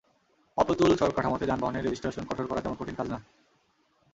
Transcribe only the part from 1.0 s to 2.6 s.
কাঠামোতে যানবাহনের রেজিস্ট্রেশন কঠোর